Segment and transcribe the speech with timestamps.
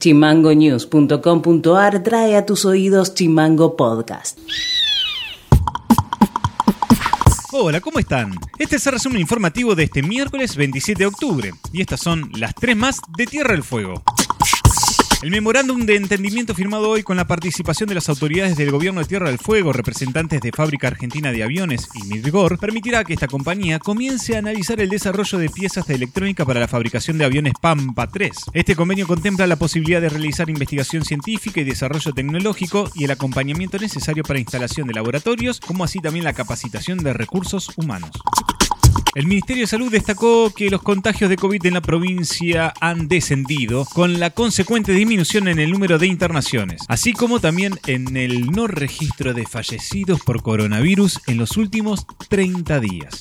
[0.00, 4.38] Chimangonews.com.ar trae a tus oídos Chimango Podcast.
[7.52, 8.32] Hola, ¿cómo están?
[8.58, 12.54] Este es el resumen informativo de este miércoles 27 de octubre y estas son las
[12.54, 14.02] tres más de Tierra del Fuego.
[15.22, 19.06] El memorándum de entendimiento firmado hoy con la participación de las autoridades del gobierno de
[19.06, 23.78] Tierra del Fuego, representantes de Fábrica Argentina de Aviones y Midgor, permitirá que esta compañía
[23.78, 28.06] comience a analizar el desarrollo de piezas de electrónica para la fabricación de aviones Pampa
[28.06, 28.30] 3.
[28.54, 33.76] Este convenio contempla la posibilidad de realizar investigación científica y desarrollo tecnológico y el acompañamiento
[33.76, 38.12] necesario para instalación de laboratorios, como así también la capacitación de recursos humanos.
[39.14, 43.84] El Ministerio de Salud destacó que los contagios de COVID en la provincia han descendido,
[43.84, 48.66] con la consecuente disminución en el número de internaciones, así como también en el no
[48.66, 53.20] registro de fallecidos por coronavirus en los últimos 30 días.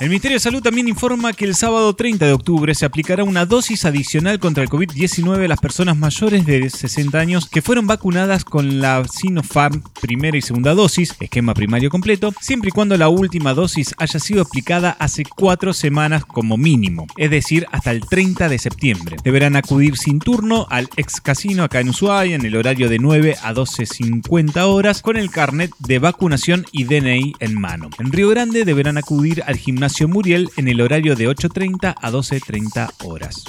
[0.00, 3.44] El Ministerio de Salud también informa que el sábado 30 de octubre se aplicará una
[3.44, 8.46] dosis adicional contra el COVID-19 a las personas mayores de 60 años que fueron vacunadas
[8.46, 13.52] con la Sinopharm primera y segunda dosis, esquema primario completo, siempre y cuando la última
[13.52, 18.58] dosis haya sido aplicada hace cuatro semanas como mínimo, es decir, hasta el 30 de
[18.58, 19.18] septiembre.
[19.22, 23.36] Deberán acudir sin turno al ex casino acá en Ushuaia en el horario de 9
[23.42, 27.90] a 12.50 horas con el carnet de vacunación y DNI en mano.
[27.98, 32.90] En Río Grande deberán acudir al gimnasio Muriel en el horario de 8.30 a 12.30
[33.04, 33.44] horas.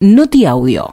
[0.00, 0.92] Noti Audio.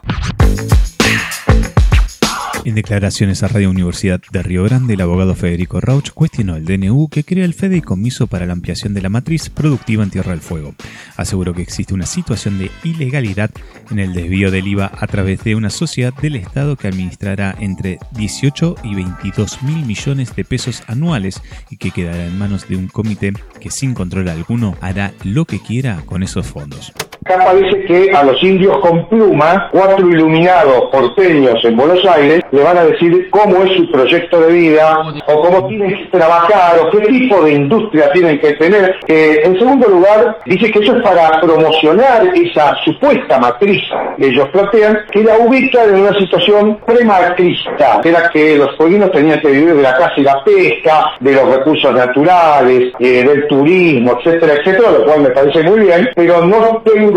[2.64, 7.08] En declaraciones a Radio Universidad de Río Grande, el abogado Federico Rauch cuestionó el DNU
[7.10, 10.74] que crea el fideicomiso para la ampliación de la matriz productiva en Tierra del Fuego.
[11.18, 13.50] Aseguró que existe una situación de ilegalidad
[13.90, 17.98] en el desvío del IVA a través de una sociedad del Estado que administrará entre
[18.12, 22.88] 18 y 22 mil millones de pesos anuales y que quedará en manos de un
[22.88, 26.94] comité que sin control alguno hará lo que quiera con esos fondos.
[27.26, 32.62] Acá parece que a los indios con pluma, cuatro iluminados porteños en Buenos Aires, le
[32.62, 36.90] van a decir cómo es su proyecto de vida, o cómo tienen que trabajar, o
[36.90, 38.96] qué tipo de industria tienen que tener.
[39.08, 43.82] Eh, en segundo lugar, dice que eso es para promocionar esa supuesta matriz
[44.18, 49.40] que ellos plantean, que la ubica en una situación premacrista, era que los pueblos tenían
[49.40, 54.18] que vivir de la caza y la pesca, de los recursos naturales, eh, del turismo,
[54.18, 57.13] etcétera, etcétera, lo cual me parece muy bien, pero no tengo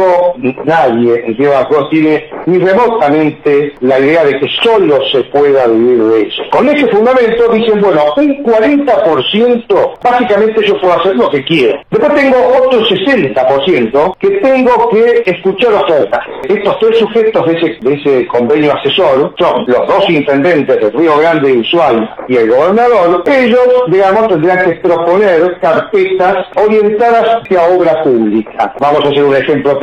[0.66, 6.22] nadie en Tierra tiene ni remotamente la idea de que solo se pueda vivir de
[6.22, 6.44] eso.
[6.52, 11.80] Con ese fundamento dicen, bueno, un 40% básicamente yo puedo hacer lo que quiero.
[11.90, 16.22] Después tengo otro 60% que tengo que escuchar ofertas.
[16.48, 21.58] Estos tres sujetos de ese, convenio asesor son los dos intendentes de Río Grande y
[21.58, 23.24] Ushuaia y el gobernador.
[23.26, 28.74] Ellos, digamos, tendrían que proponer carpetas orientadas hacia obra pública.
[28.80, 29.80] Vamos a hacer un ejemplo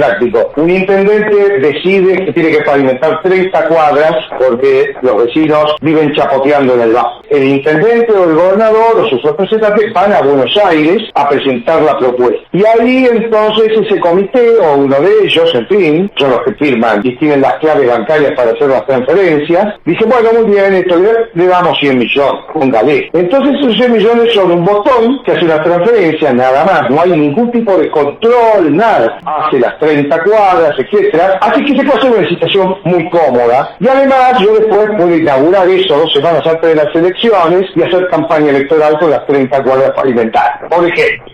[0.57, 6.81] Un intendente decide que tiene que pavimentar 30 cuadras porque los vecinos viven chapoteando en
[6.81, 7.23] el bajo.
[7.31, 11.99] El intendente o el gobernador o sus representantes van a Buenos Aires a presentar la
[11.99, 12.43] propuesta.
[12.53, 17.01] Y ahí entonces ese comité o uno de ellos, en fin, son los que firman
[17.03, 20.97] y tienen las claves bancarias para hacer las transferencias, dice, bueno, muy bien, esto
[21.35, 23.11] le, damos 100 millones, póngale.
[23.13, 27.11] Entonces esos 100 millones son un botón que hace una transferencia, nada más, no hay
[27.13, 29.19] ningún tipo de control, nada.
[29.25, 31.39] Hace las 30 cuadras, etcétera.
[31.41, 33.77] Así que se puede hacer una situación muy cómoda.
[33.81, 38.09] Y además yo después puedo inaugurar eso dos semanas antes de las elecciones y hacer
[38.09, 41.33] campaña electoral con las 30 cuadras pavimentarias, por ejemplo.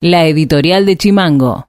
[0.00, 1.66] La editorial de Chimango.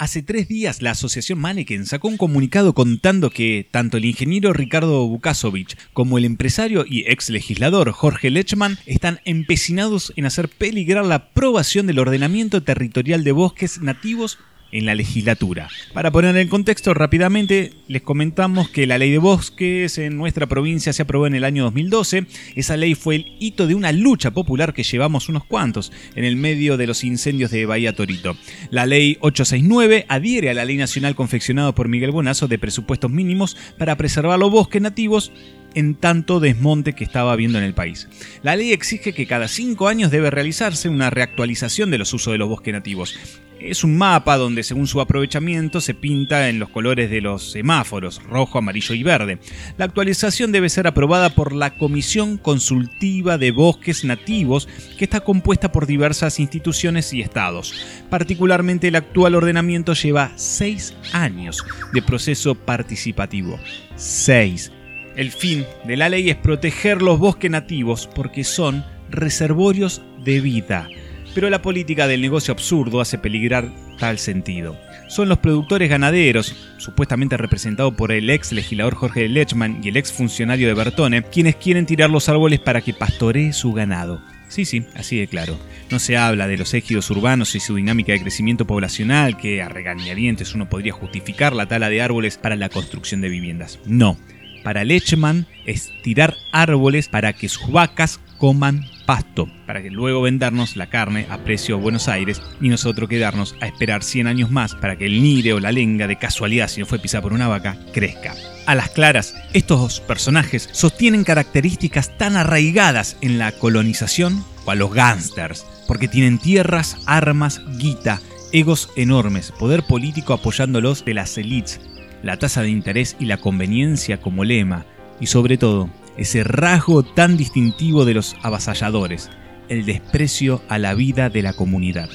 [0.00, 5.06] Hace tres días la asociación Mannequin sacó un comunicado contando que tanto el ingeniero Ricardo
[5.06, 11.16] Bukasovich como el empresario y ex legislador Jorge Lechman están empecinados en hacer peligrar la
[11.16, 14.38] aprobación del ordenamiento territorial de bosques nativos
[14.72, 15.68] en la legislatura.
[15.92, 20.92] Para poner en contexto rápidamente, les comentamos que la ley de bosques en nuestra provincia
[20.92, 22.26] se aprobó en el año 2012.
[22.54, 26.36] Esa ley fue el hito de una lucha popular que llevamos unos cuantos en el
[26.36, 28.36] medio de los incendios de Bahía Torito.
[28.70, 33.56] La ley 869 adhiere a la ley nacional confeccionada por Miguel Bonazo de presupuestos mínimos
[33.78, 35.32] para preservar los bosques nativos
[35.74, 38.08] en tanto desmonte que estaba habiendo en el país.
[38.42, 42.38] La ley exige que cada cinco años debe realizarse una reactualización de los usos de
[42.38, 43.14] los bosques nativos.
[43.60, 48.22] Es un mapa donde según su aprovechamiento se pinta en los colores de los semáforos,
[48.24, 49.38] rojo, amarillo y verde.
[49.76, 55.72] La actualización debe ser aprobada por la Comisión Consultiva de Bosques Nativos, que está compuesta
[55.72, 57.74] por diversas instituciones y estados.
[58.08, 61.62] Particularmente el actual ordenamiento lleva seis años
[61.92, 63.60] de proceso participativo.
[63.94, 64.72] Seis.
[65.16, 70.88] El fin de la ley es proteger los bosques nativos porque son reservorios de vida
[71.34, 74.76] pero la política del negocio absurdo hace peligrar tal sentido.
[75.08, 80.12] son los productores ganaderos, supuestamente representado por el ex legislador Jorge Lechman y el ex
[80.12, 84.22] funcionario de Bertone, quienes quieren tirar los árboles para que pastoree su ganado.
[84.48, 85.58] Sí, sí, así de claro.
[85.90, 89.68] No se habla de los ejidos urbanos y su dinámica de crecimiento poblacional, que a
[89.68, 93.80] regañadientes uno podría justificar la tala de árboles para la construcción de viviendas.
[93.86, 94.16] No.
[94.62, 100.76] Para Lechman es tirar árboles para que sus vacas coman pasto, para que luego vendernos
[100.76, 104.96] la carne a precio Buenos Aires y nosotros quedarnos a esperar 100 años más para
[104.96, 107.76] que el nire o la lenga, de casualidad si no fue pisada por una vaca,
[107.92, 108.34] crezca.
[108.66, 114.74] A las claras, estos dos personajes sostienen características tan arraigadas en la colonización o a
[114.74, 118.20] los gángsters, porque tienen tierras, armas, guita,
[118.52, 121.80] egos enormes, poder político apoyándolos de las élites,
[122.22, 124.86] la tasa de interés y la conveniencia como lema,
[125.20, 129.30] y sobre todo, ese rasgo tan distintivo de los avasalladores,
[129.68, 132.08] el desprecio a la vida de la comunidad.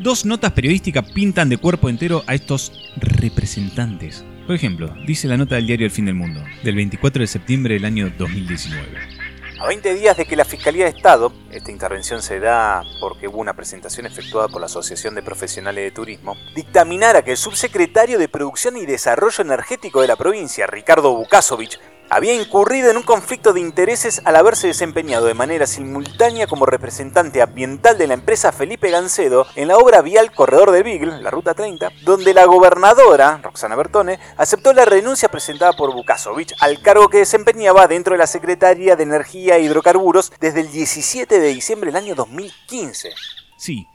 [0.00, 4.24] Dos notas periodísticas pintan de cuerpo entero a estos representantes.
[4.46, 7.74] Por ejemplo, dice la nota del diario El Fin del Mundo, del 24 de septiembre
[7.74, 9.15] del año 2019.
[9.58, 13.38] A 20 días de que la Fiscalía de Estado, esta intervención se da porque hubo
[13.38, 18.28] una presentación efectuada por la Asociación de Profesionales de Turismo, dictaminara que el subsecretario de
[18.28, 21.80] Producción y Desarrollo Energético de la provincia, Ricardo Bukasovich,
[22.10, 27.42] había incurrido en un conflicto de intereses al haberse desempeñado de manera simultánea como representante
[27.42, 31.54] ambiental de la empresa Felipe Gancedo en la obra vial Corredor del Beagle, la Ruta
[31.54, 37.18] 30, donde la gobernadora, Roxana Bertone, aceptó la renuncia presentada por Bukasovich al cargo que
[37.18, 42.02] desempeñaba dentro de la Secretaría de Energía e Hidrocarburos desde el 17 de diciembre del
[42.02, 43.10] año 2015.
[43.56, 43.86] Sí,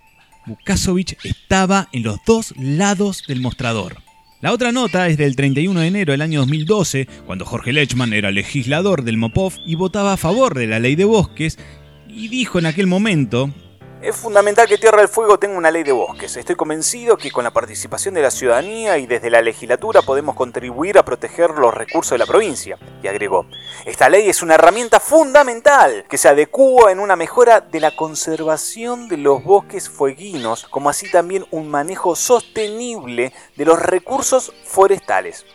[0.45, 3.97] Bukasovich estaba en los dos lados del mostrador.
[4.41, 8.31] La otra nota es del 31 de enero del año 2012, cuando Jorge Lechman era
[8.31, 11.59] legislador del MOPOF y votaba a favor de la ley de bosques,
[12.09, 13.53] y dijo en aquel momento,
[14.01, 16.36] es fundamental que Tierra del Fuego tenga una ley de bosques.
[16.36, 20.98] Estoy convencido que con la participación de la ciudadanía y desde la legislatura podemos contribuir
[20.98, 22.80] a proteger los recursos de la provincia.
[23.03, 23.45] Y agregó,
[23.86, 29.07] esta ley es una herramienta fundamental que se adecúa en una mejora de la conservación
[29.07, 35.45] de los bosques fueguinos, como así también un manejo sostenible de los recursos forestales.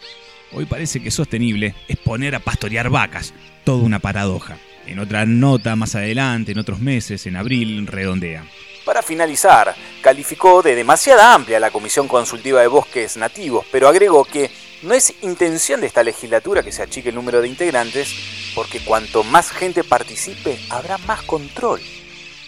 [0.53, 3.35] Hoy parece que sostenible es poner a pastorear vacas,
[3.65, 4.57] toda una paradoja.
[4.87, 8.45] En otra nota más adelante, en otros meses, en abril, redondea.
[8.85, 14.51] Para finalizar, calificó de demasiada amplia la Comisión Consultiva de Bosques Nativos, pero agregó que
[14.83, 18.15] no es intención de esta legislatura que se achique el número de integrantes,
[18.55, 21.81] porque cuanto más gente participe, habrá más control.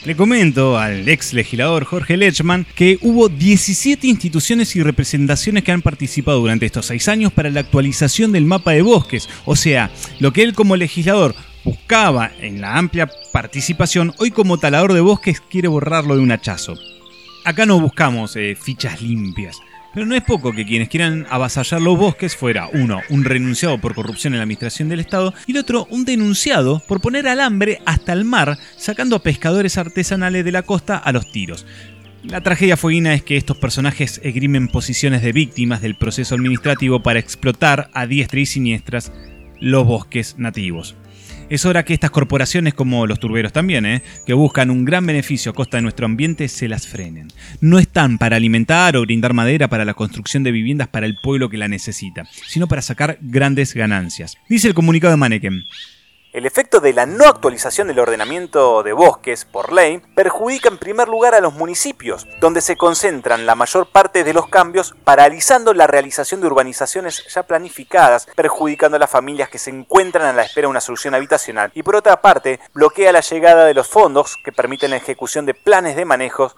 [0.04, 5.82] Le comento al ex legislador Jorge Lechman que hubo 17 instituciones y representaciones que han
[5.82, 9.28] participado durante estos seis años para la actualización del mapa de bosques.
[9.44, 9.90] O sea,
[10.20, 15.40] lo que él como legislador buscaba en la amplia participación, hoy como talador de bosques
[15.40, 16.74] quiere borrarlo de un hachazo.
[17.44, 19.58] Acá no buscamos eh, fichas limpias,
[19.94, 23.94] pero no es poco que quienes quieran avasallar los bosques fuera uno, un renunciado por
[23.94, 28.12] corrupción en la administración del Estado y el otro, un denunciado por poner alambre hasta
[28.12, 31.66] el mar, sacando a pescadores artesanales de la costa a los tiros.
[32.24, 37.20] La tragedia fueguina es que estos personajes esgrimen posiciones de víctimas del proceso administrativo para
[37.20, 39.12] explotar a diestra y siniestras
[39.60, 40.96] los bosques nativos.
[41.50, 44.02] Es hora que estas corporaciones, como los turberos también, ¿eh?
[44.26, 47.28] que buscan un gran beneficio a costa de nuestro ambiente, se las frenen.
[47.62, 51.48] No están para alimentar o brindar madera para la construcción de viviendas para el pueblo
[51.48, 54.36] que la necesita, sino para sacar grandes ganancias.
[54.50, 55.64] Dice el comunicado de Manneken.
[56.38, 61.08] El efecto de la no actualización del ordenamiento de bosques por ley perjudica en primer
[61.08, 65.88] lugar a los municipios, donde se concentran la mayor parte de los cambios, paralizando la
[65.88, 70.66] realización de urbanizaciones ya planificadas, perjudicando a las familias que se encuentran a la espera
[70.66, 74.52] de una solución habitacional, y por otra parte, bloquea la llegada de los fondos que
[74.52, 76.54] permiten la ejecución de planes de manejos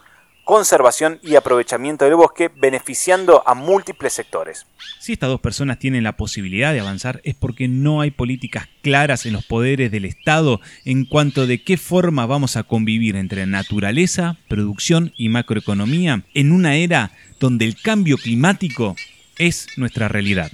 [0.51, 4.67] conservación y aprovechamiento del bosque, beneficiando a múltiples sectores.
[4.99, 9.27] Si estas dos personas tienen la posibilidad de avanzar es porque no hay políticas claras
[9.27, 14.39] en los poderes del Estado en cuanto de qué forma vamos a convivir entre naturaleza,
[14.49, 18.97] producción y macroeconomía en una era donde el cambio climático
[19.39, 20.51] es nuestra realidad.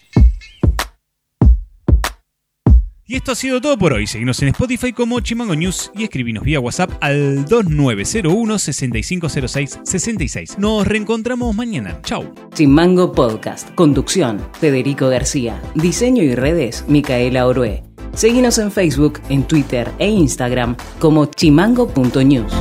[3.08, 4.08] Y esto ha sido todo por hoy.
[4.08, 10.58] Seguimos en Spotify como Chimango News y escribinos vía WhatsApp al 2901 6506 66.
[10.58, 12.00] Nos reencontramos mañana.
[12.02, 12.34] Chau.
[12.52, 13.72] Chimango Podcast.
[13.76, 14.40] Conducción.
[14.60, 15.62] Federico García.
[15.76, 16.84] Diseño y redes.
[16.88, 17.84] Micaela Orué.
[18.12, 22.52] Seguinos en Facebook, en Twitter e Instagram como chimango.news.